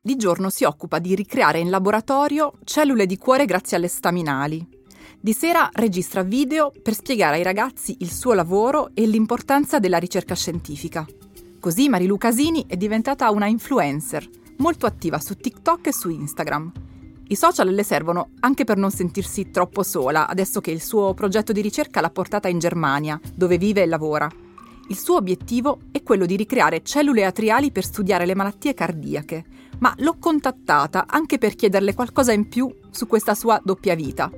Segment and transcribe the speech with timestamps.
[0.00, 4.64] Di giorno si occupa di ricreare in laboratorio cellule di cuore grazie alle staminali.
[5.20, 10.36] Di sera registra video per spiegare ai ragazzi il suo lavoro e l'importanza della ricerca
[10.36, 11.04] scientifica.
[11.58, 14.24] Così Marilu Casini è diventata una influencer,
[14.58, 16.72] molto attiva su TikTok e su Instagram.
[17.26, 21.50] I social le servono anche per non sentirsi troppo sola, adesso che il suo progetto
[21.50, 24.30] di ricerca l'ha portata in Germania, dove vive e lavora.
[24.90, 29.44] Il suo obiettivo è quello di ricreare cellule atriali per studiare le malattie cardiache,
[29.80, 34.30] ma l'ho contattata anche per chiederle qualcosa in più su questa sua doppia vita.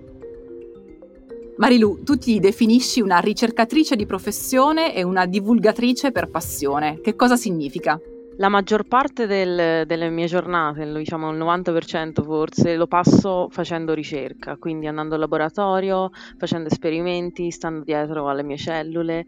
[1.57, 7.01] Marilu, tu ti definisci una ricercatrice di professione e una divulgatrice per passione.
[7.03, 8.01] Che cosa significa?
[8.41, 14.57] La maggior parte del, delle mie giornate, diciamo il 90% forse, lo passo facendo ricerca,
[14.57, 19.27] quindi andando al laboratorio, facendo esperimenti, stando dietro alle mie cellule,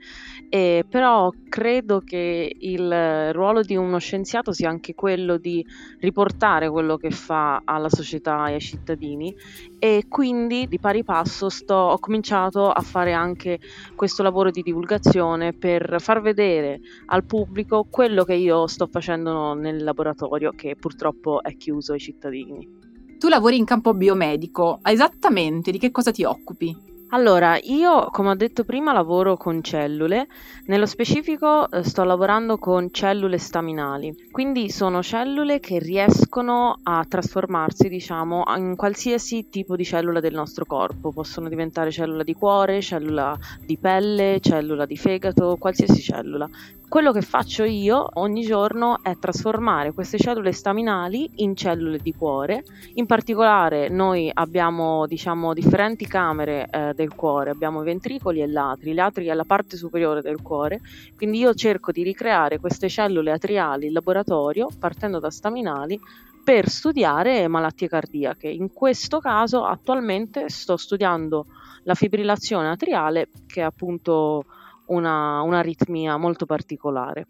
[0.49, 5.63] e, però credo che il ruolo di uno scienziato sia anche quello di
[6.01, 9.37] riportare quello che fa alla società e ai cittadini
[9.85, 13.59] e quindi di pari passo sto, ho cominciato a fare anche
[13.97, 19.83] questo lavoro di divulgazione per far vedere al pubblico quello che io sto facendo nel
[19.83, 22.79] laboratorio che purtroppo è chiuso ai cittadini.
[23.19, 26.92] Tu lavori in campo biomedico, esattamente di che cosa ti occupi?
[27.15, 30.29] Allora, io come ho detto prima lavoro con cellule,
[30.65, 37.91] nello specifico eh, sto lavorando con cellule staminali, quindi sono cellule che riescono a trasformarsi,
[37.91, 43.37] diciamo, in qualsiasi tipo di cellula del nostro corpo, possono diventare cellula di cuore, cellula
[43.63, 46.49] di pelle, cellula di fegato, qualsiasi cellula.
[46.93, 52.65] Quello che faccio io ogni giorno è trasformare queste cellule staminali in cellule di cuore,
[52.97, 58.93] in particolare noi abbiamo, diciamo, differenti camere eh, del cuore, abbiamo i ventricoli e l'atri,
[58.93, 60.83] l'atri è la parte superiore del cuore,
[61.17, 65.99] quindi io cerco di ricreare queste cellule atriali in laboratorio partendo da staminali
[66.45, 68.51] per studiare malattie cardiache.
[68.51, 71.47] In questo caso attualmente sto studiando
[71.85, 74.45] la fibrillazione atriale che è appunto
[74.93, 77.27] una, un'aritmia molto particolare.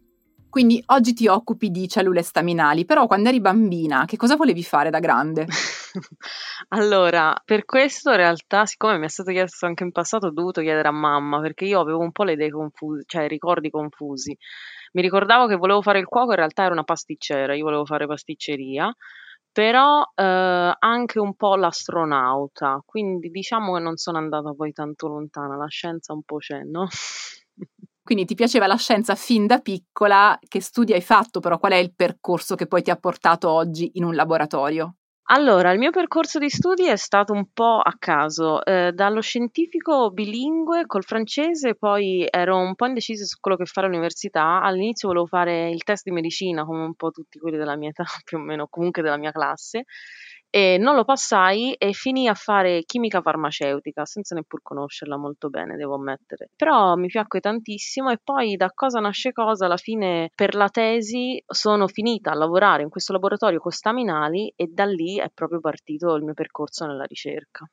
[0.52, 4.90] Quindi oggi ti occupi di cellule staminali, però quando eri bambina che cosa volevi fare
[4.90, 5.46] da grande?
[6.68, 10.60] allora, per questo in realtà, siccome mi è stato chiesto anche in passato, ho dovuto
[10.60, 14.36] chiedere a mamma perché io avevo un po' le idee confuse, cioè i ricordi confusi.
[14.92, 18.06] Mi ricordavo che volevo fare il cuoco, in realtà era una pasticcera, io volevo fare
[18.06, 18.94] pasticceria,
[19.50, 25.56] però eh, anche un po' l'astronauta, quindi diciamo che non sono andata poi tanto lontana,
[25.56, 26.88] la scienza un po' c'è, no?
[28.02, 31.76] Quindi ti piaceva la scienza fin da piccola, che studi hai fatto, però qual è
[31.76, 34.96] il percorso che poi ti ha portato oggi in un laboratorio?
[35.26, 40.10] Allora, il mio percorso di studi è stato un po' a caso, eh, dallo scientifico
[40.10, 44.60] bilingue col francese, poi ero un po' indecisa su quello che fare all'università.
[44.60, 48.04] All'inizio volevo fare il test di medicina, come un po' tutti quelli della mia età,
[48.24, 49.84] più o meno, comunque della mia classe
[50.54, 55.76] e non lo passai e finì a fare chimica farmaceutica senza neppur conoscerla molto bene,
[55.76, 56.50] devo ammettere.
[56.54, 61.42] Però mi piacque tantissimo e poi da cosa nasce cosa, alla fine per la tesi
[61.46, 66.14] sono finita a lavorare in questo laboratorio con staminali e da lì è proprio partito
[66.16, 67.66] il mio percorso nella ricerca.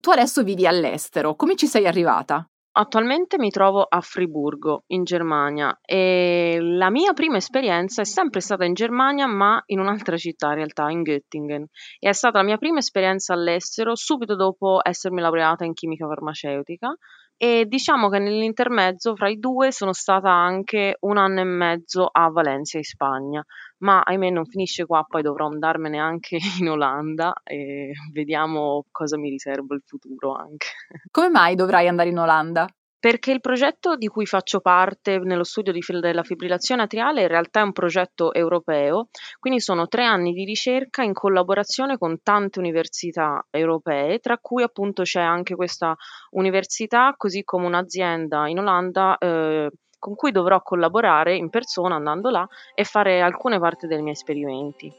[0.00, 2.49] Tu adesso vivi all'estero, come ci sei arrivata?
[2.72, 8.64] Attualmente mi trovo a Friburgo, in Germania, e la mia prima esperienza è sempre stata
[8.64, 11.64] in Germania, ma in un'altra città in realtà, in Göttingen.
[11.98, 16.96] E è stata la mia prima esperienza all'estero subito dopo essermi laureata in chimica farmaceutica
[17.42, 22.28] e diciamo che nell'intermezzo fra i due sono stata anche un anno e mezzo a
[22.28, 23.42] Valencia in Spagna,
[23.78, 29.30] ma ahimè non finisce qua, poi dovrò andarmene anche in Olanda e vediamo cosa mi
[29.30, 30.66] riserva il futuro anche.
[31.10, 32.66] Come mai dovrai andare in Olanda?
[33.00, 37.60] Perché il progetto di cui faccio parte nello studio di, della fibrillazione atriale in realtà
[37.60, 39.08] è un progetto europeo,
[39.38, 45.02] quindi sono tre anni di ricerca in collaborazione con tante università europee, tra cui appunto
[45.02, 45.96] c'è anche questa
[46.32, 49.16] università, così come un'azienda in Olanda.
[49.16, 49.70] Eh,
[50.00, 54.90] con cui dovrò collaborare in persona andando là e fare alcune parti dei miei esperimenti.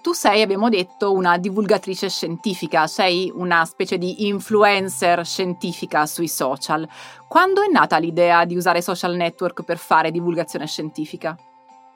[0.00, 6.88] Tu sei, abbiamo detto, una divulgatrice scientifica, sei una specie di influencer scientifica sui social.
[7.26, 11.36] Quando è nata l'idea di usare social network per fare divulgazione scientifica?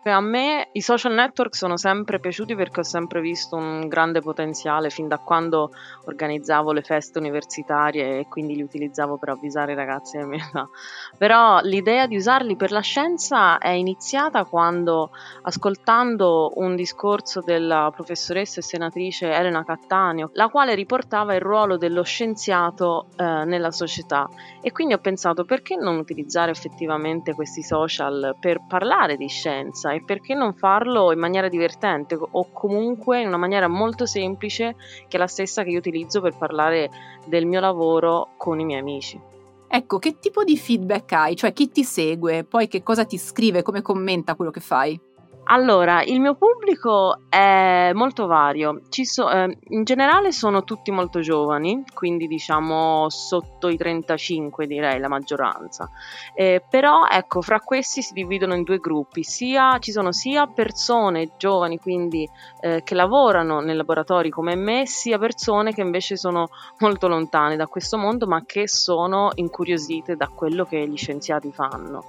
[0.05, 4.91] A me i social network sono sempre piaciuti perché ho sempre visto un grande potenziale
[4.91, 5.71] fin da quando
[6.07, 10.69] organizzavo le feste universitarie e quindi li utilizzavo per avvisare i ragazzi della mia età.
[11.17, 15.13] Però l'idea di usarli per la scienza è iniziata quando,
[15.43, 22.03] ascoltando un discorso della professoressa e senatrice Elena Cattaneo, la quale riportava il ruolo dello
[22.03, 24.29] scienziato eh, nella società
[24.61, 30.03] e quindi ho pensato perché non utilizzare effettivamente questi social per parlare di scienza e
[30.05, 34.75] perché non farlo in maniera divertente o comunque in una maniera molto semplice
[35.09, 36.91] che è la stessa che io utilizzo per parlare
[37.27, 39.21] del mio lavoro con i miei amici.
[39.69, 41.37] Ecco, che tipo di feedback hai?
[41.37, 45.01] Cioè chi ti segue, poi che cosa ti scrive, come commenta quello che fai?
[45.45, 48.83] Allora, il mio pubblico è molto vario.
[48.89, 55.09] So, eh, in generale sono tutti molto giovani, quindi diciamo sotto i 35 direi la
[55.09, 55.91] maggioranza.
[56.35, 59.25] Eh, però ecco, fra questi si dividono in due gruppi.
[59.25, 62.27] Sia, ci sono sia persone giovani, quindi
[62.61, 66.49] eh, che lavorano nei laboratori come me, sia persone che invece sono
[66.79, 72.05] molto lontane da questo mondo, ma che sono incuriosite da quello che gli scienziati fanno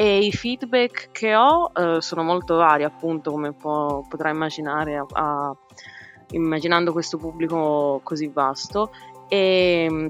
[0.00, 5.06] e i feedback che ho eh, sono molto vari, appunto, come può, potrà immaginare, a,
[5.10, 5.56] a,
[6.32, 8.90] immaginando questo pubblico così vasto.
[9.28, 10.06] E mm,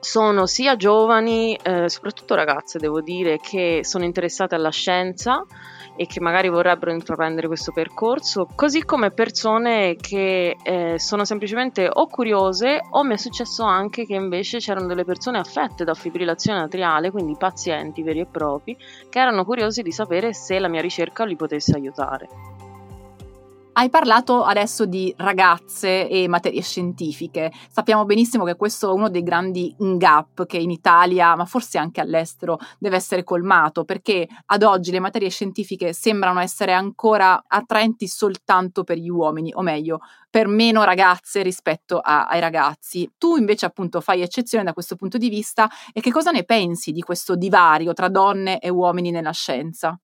[0.00, 5.44] sono sia giovani, eh, soprattutto ragazze, devo dire, che sono interessate alla scienza
[5.96, 12.06] e che magari vorrebbero intraprendere questo percorso, così come persone che eh, sono semplicemente o
[12.06, 17.10] curiose o mi è successo anche che invece c'erano delle persone affette da fibrillazione atriale,
[17.10, 18.76] quindi pazienti veri e propri,
[19.08, 22.59] che erano curiosi di sapere se la mia ricerca li potesse aiutare.
[23.72, 27.52] Hai parlato adesso di ragazze e materie scientifiche.
[27.70, 32.00] Sappiamo benissimo che questo è uno dei grandi gap che in Italia, ma forse anche
[32.00, 38.82] all'estero, deve essere colmato, perché ad oggi le materie scientifiche sembrano essere ancora attraenti soltanto
[38.82, 43.08] per gli uomini, o meglio, per meno ragazze rispetto a, ai ragazzi.
[43.16, 46.90] Tu invece appunto fai eccezione da questo punto di vista e che cosa ne pensi
[46.90, 49.98] di questo divario tra donne e uomini nella scienza?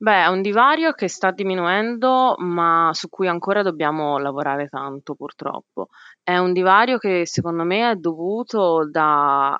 [0.00, 5.88] Beh, è un divario che sta diminuendo, ma su cui ancora dobbiamo lavorare tanto, purtroppo.
[6.28, 9.58] È un divario che secondo me è dovuto da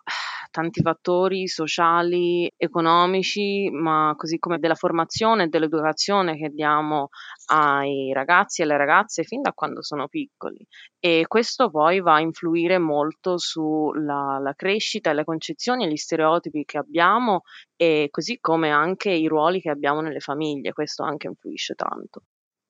[0.51, 7.09] tanti fattori sociali, economici, ma così come della formazione e dell'educazione che diamo
[7.47, 10.63] ai ragazzi e alle ragazze fin da quando sono piccoli.
[11.01, 15.97] E questo poi va a influire molto sulla la crescita e le concezioni e gli
[15.97, 17.45] stereotipi che abbiamo
[17.77, 22.25] e così come anche i ruoli che abbiamo nelle famiglie, questo anche influisce tanto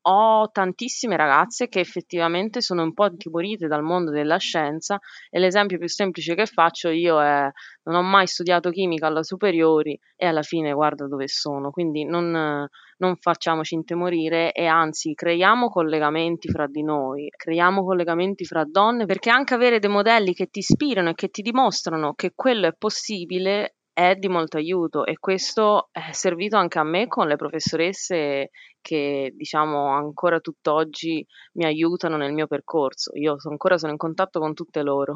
[0.08, 4.98] ho tantissime ragazze che effettivamente sono un po' intimorite dal mondo della scienza
[5.30, 7.50] e l'esempio più semplice che faccio io è
[7.84, 12.66] non ho mai studiato chimica alla superiori e alla fine guarda dove sono, quindi non,
[12.98, 19.30] non facciamoci intimorire e anzi creiamo collegamenti fra di noi, creiamo collegamenti fra donne perché
[19.30, 23.77] anche avere dei modelli che ti ispirano e che ti dimostrano che quello è possibile
[23.98, 28.50] è di molto aiuto e questo è servito anche a me con le professoresse
[28.80, 33.10] che diciamo ancora tutt'oggi mi aiutano nel mio percorso.
[33.16, 35.14] Io ancora sono in contatto con tutte loro.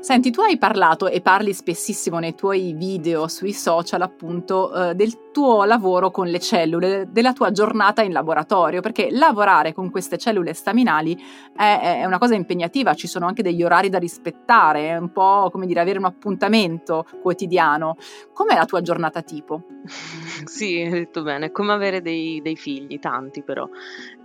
[0.00, 5.32] Senti, tu hai parlato e parli spessissimo nei tuoi video sui social appunto eh, del
[5.32, 10.54] tuo lavoro con le cellule, della tua giornata in laboratorio, perché lavorare con queste cellule
[10.54, 11.20] staminali
[11.52, 15.48] è, è una cosa impegnativa, ci sono anche degli orari da rispettare, è un po'
[15.50, 17.96] come dire avere un appuntamento quotidiano.
[18.32, 19.64] Com'è la tua giornata tipo?
[20.46, 23.68] sì, hai detto bene, è come avere dei, dei figli, tanti però.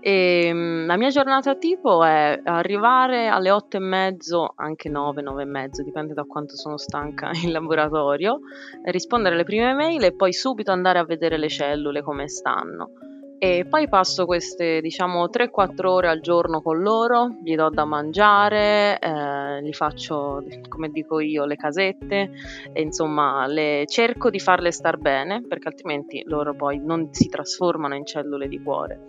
[0.06, 5.44] E, ehm, la mia giornata tipo è arrivare alle otto e mezzo, anche nove, nove
[5.44, 8.42] e mezzo, dipende da quanto sono stanca in laboratorio,
[8.84, 13.13] rispondere alle prime mail e poi subito andare a vedere le cellule come stanno
[13.44, 18.98] e poi passo queste diciamo 3-4 ore al giorno con loro, gli do da mangiare,
[18.98, 22.32] eh, gli faccio come dico io le casette
[22.72, 27.96] e insomma le cerco di farle star bene perché altrimenti loro poi non si trasformano
[27.96, 29.04] in cellule di cuore.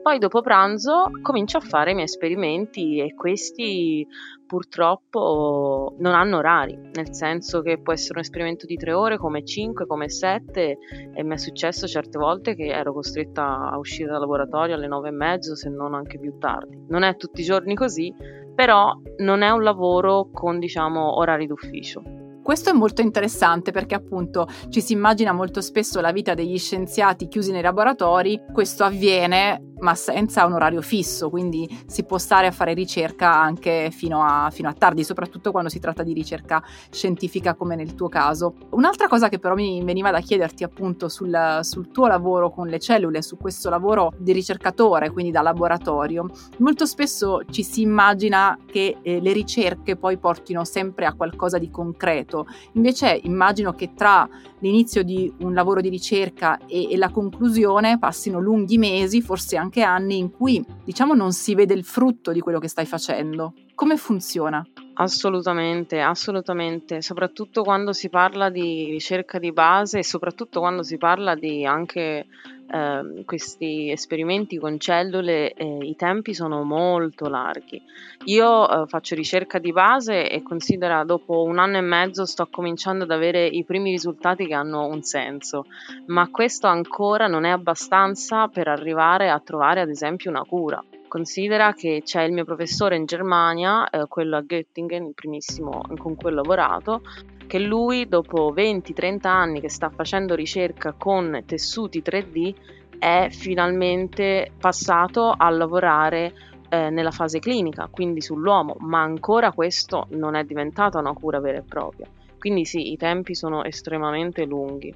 [0.00, 4.06] Poi dopo pranzo comincio a fare i miei esperimenti e questi
[4.50, 9.44] purtroppo non hanno orari, nel senso che può essere un esperimento di tre ore, come
[9.44, 10.76] cinque, come sette,
[11.14, 15.10] e mi è successo certe volte che ero costretta a uscire dal laboratorio alle nove
[15.10, 16.84] e mezzo, se non anche più tardi.
[16.88, 18.12] Non è tutti i giorni così,
[18.52, 22.02] però non è un lavoro con diciamo orari d'ufficio.
[22.42, 27.28] Questo è molto interessante perché appunto ci si immagina molto spesso la vita degli scienziati
[27.28, 32.50] chiusi nei laboratori, questo avviene ma senza un orario fisso, quindi si può stare a
[32.50, 37.54] fare ricerca anche fino a, fino a tardi, soprattutto quando si tratta di ricerca scientifica
[37.54, 38.54] come nel tuo caso.
[38.70, 42.78] Un'altra cosa che però mi veniva da chiederti appunto sul, sul tuo lavoro con le
[42.78, 46.26] cellule, su questo lavoro di ricercatore, quindi da laboratorio,
[46.58, 51.70] molto spesso ci si immagina che eh, le ricerche poi portino sempre a qualcosa di
[51.70, 54.28] concreto, invece immagino che tra
[54.60, 59.69] l'inizio di un lavoro di ricerca e, e la conclusione passino lunghi mesi, forse anche
[59.78, 63.54] anni, in cui diciamo non si vede il frutto di quello che stai facendo.
[63.74, 64.66] Come funziona?
[65.00, 71.34] Assolutamente, assolutamente, soprattutto quando si parla di ricerca di base e soprattutto quando si parla
[71.34, 72.26] di anche
[72.70, 77.80] eh, questi esperimenti con cellule, eh, i tempi sono molto larghi.
[78.24, 83.04] Io eh, faccio ricerca di base e considera dopo un anno e mezzo sto cominciando
[83.04, 85.64] ad avere i primi risultati che hanno un senso,
[86.08, 90.84] ma questo ancora non è abbastanza per arrivare a trovare ad esempio una cura.
[91.10, 96.14] Considera che c'è il mio professore in Germania, eh, quello a Göttingen, il primissimo con
[96.14, 97.02] cui ho lavorato,
[97.48, 102.54] che lui dopo 20-30 anni che sta facendo ricerca con tessuti 3D
[102.96, 106.32] è finalmente passato a lavorare
[106.68, 111.58] eh, nella fase clinica, quindi sull'uomo, ma ancora questo non è diventata una cura vera
[111.58, 112.06] e propria.
[112.38, 114.94] Quindi sì, i tempi sono estremamente lunghi.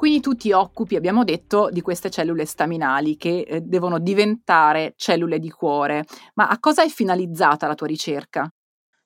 [0.00, 5.38] Quindi tu ti occupi, abbiamo detto, di queste cellule staminali che eh, devono diventare cellule
[5.38, 6.06] di cuore.
[6.36, 8.50] Ma a cosa è finalizzata la tua ricerca?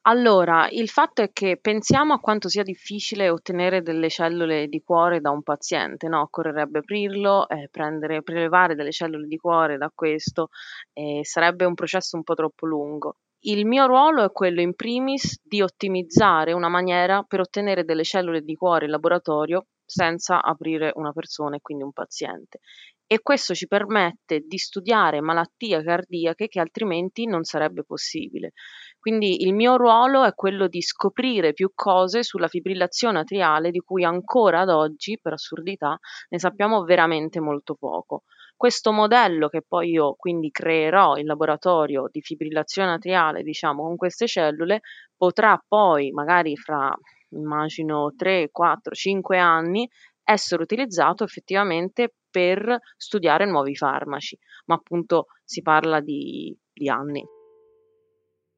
[0.03, 5.21] Allora, il fatto è che pensiamo a quanto sia difficile ottenere delle cellule di cuore
[5.21, 6.21] da un paziente, no?
[6.21, 10.51] Occorrerebbe aprirlo, eh, prendere, prelevare delle cellule di cuore da questo,
[10.93, 13.17] eh, sarebbe un processo un po' troppo lungo.
[13.47, 18.43] Il mio ruolo è quello in primis di ottimizzare una maniera per ottenere delle cellule
[18.43, 22.61] di cuore in laboratorio senza aprire una persona e quindi un paziente.
[23.07, 28.53] E questo ci permette di studiare malattie cardiache che altrimenti non sarebbe possibile.
[28.99, 34.05] Quindi il mio ruolo è quello di scoprire più cose sulla fibrillazione atriale di cui
[34.05, 35.99] ancora ad oggi, per assurdità,
[36.31, 38.23] ne sappiamo veramente molto poco.
[38.57, 44.27] Questo modello che poi io quindi creerò in laboratorio di fibrillazione atriale, diciamo, con queste
[44.27, 44.81] cellule,
[45.15, 46.91] potrà poi, magari fra
[47.37, 49.89] immagino 3, 4, 5 anni,
[50.23, 54.37] essere utilizzato effettivamente per studiare nuovi farmaci,
[54.67, 57.25] ma appunto si parla di, di anni.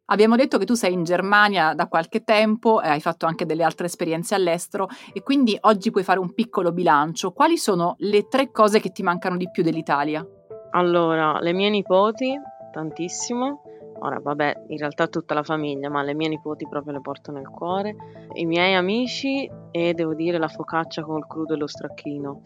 [0.08, 3.64] Abbiamo detto che tu sei in Germania da qualche tempo e hai fatto anche delle
[3.64, 7.32] altre esperienze all'estero e quindi oggi puoi fare un piccolo bilancio.
[7.32, 10.24] Quali sono le tre cose che ti mancano di più dell'Italia?
[10.70, 12.38] Allora, le mie nipoti,
[12.70, 13.62] tantissimo,
[14.00, 17.48] Ora, vabbè, in realtà tutta la famiglia, ma le mie nipoti proprio le porto nel
[17.48, 17.96] cuore.
[18.34, 22.40] I miei amici e devo dire la focaccia col crudo e lo stracchino.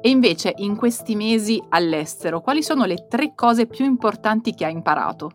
[0.00, 4.72] E invece, in questi mesi all'estero, quali sono le tre cose più importanti che hai
[4.72, 5.30] imparato?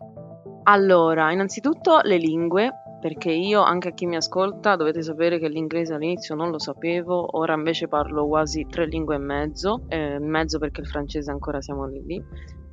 [0.64, 5.94] Allora, innanzitutto le lingue, perché io, anche a chi mi ascolta, dovete sapere che l'inglese
[5.94, 10.82] all'inizio non lo sapevo, ora invece parlo quasi tre lingue e mezzo, eh, mezzo perché
[10.82, 12.24] il francese ancora siamo lì lì.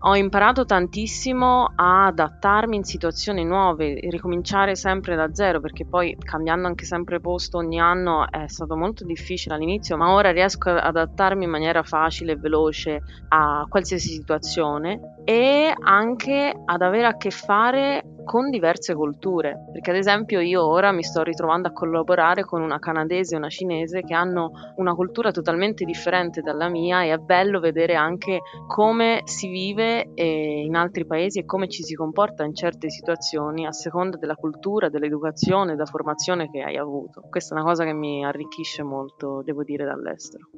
[0.03, 6.68] Ho imparato tantissimo a adattarmi in situazioni nuove, ricominciare sempre da zero, perché poi cambiando
[6.68, 11.44] anche sempre posto ogni anno è stato molto difficile all'inizio, ma ora riesco ad adattarmi
[11.44, 18.15] in maniera facile e veloce a qualsiasi situazione e anche ad avere a che fare
[18.25, 22.79] con diverse culture, perché ad esempio io ora mi sto ritrovando a collaborare con una
[22.79, 27.59] canadese e una cinese che hanno una cultura totalmente differente dalla mia e è bello
[27.59, 32.55] vedere anche come si vive eh, in altri paesi e come ci si comporta in
[32.55, 37.21] certe situazioni a seconda della cultura, dell'educazione, della formazione che hai avuto.
[37.29, 40.50] Questa è una cosa che mi arricchisce molto, devo dire, dall'estero.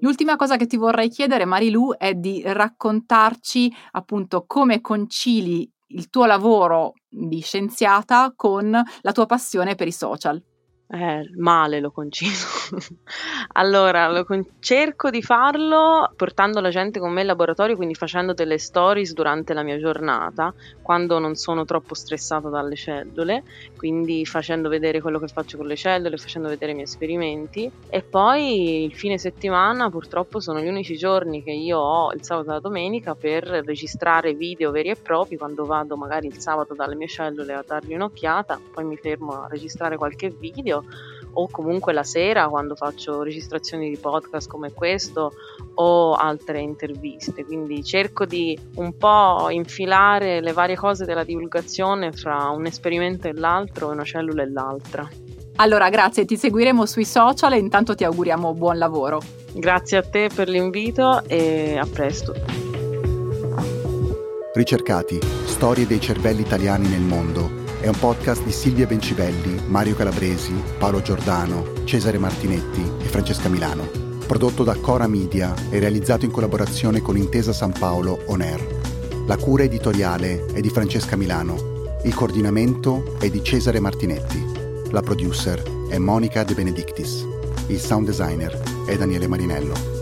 [0.00, 6.26] L'ultima cosa che ti vorrei chiedere, Marilu, è di raccontarci appunto come concili il tuo
[6.26, 10.42] lavoro di scienziata con la tua passione per i social.
[10.88, 12.55] Eh, male lo concino.
[13.52, 18.32] allora, lo con- cerco di farlo portando la gente con me in laboratorio, quindi facendo
[18.32, 23.42] delle stories durante la mia giornata, quando non sono troppo stressato dalle cellule,
[23.76, 27.70] quindi facendo vedere quello che faccio con le cellule, facendo vedere i miei esperimenti.
[27.88, 32.50] E poi il fine settimana, purtroppo, sono gli unici giorni che io ho il sabato
[32.50, 36.94] e la domenica per registrare video veri e propri, quando vado magari il sabato dalle
[36.94, 40.84] mie cellule a dargli un'occhiata, poi mi fermo a registrare qualche video
[41.38, 45.34] o comunque la sera quando faccio registrazioni di podcast come questo
[45.74, 47.44] o altre interviste.
[47.44, 53.34] Quindi cerco di un po' infilare le varie cose della divulgazione fra un esperimento e
[53.34, 55.06] l'altro, una cellula e l'altra.
[55.56, 59.20] Allora, grazie, ti seguiremo sui social e intanto ti auguriamo buon lavoro.
[59.52, 62.32] Grazie a te per l'invito e a presto.
[64.54, 70.54] Ricercati, storie dei cervelli italiani nel mondo è un podcast di Silvia Bencivelli, Mario Calabresi,
[70.78, 73.88] Paolo Giordano, Cesare Martinetti e Francesca Milano.
[74.26, 79.24] Prodotto da Cora Media e realizzato in collaborazione con Intesa San Paolo On Air.
[79.26, 81.94] La cura editoriale è di Francesca Milano.
[82.04, 84.44] Il coordinamento è di Cesare Martinetti.
[84.90, 87.26] La producer è Monica De Benedictis.
[87.68, 89.95] Il sound designer è Daniele Marinello.